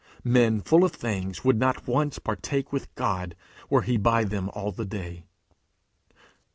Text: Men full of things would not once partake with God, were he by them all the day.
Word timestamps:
Men 0.23 0.61
full 0.61 0.83
of 0.83 0.93
things 0.93 1.43
would 1.45 1.59
not 1.59 1.85
once 1.87 2.17
partake 2.17 2.73
with 2.73 2.91
God, 2.95 3.35
were 3.69 3.83
he 3.83 3.97
by 3.97 4.23
them 4.23 4.49
all 4.55 4.71
the 4.71 4.83
day. 4.83 5.25